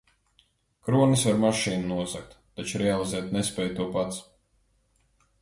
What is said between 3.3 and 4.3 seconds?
nespēj to pats.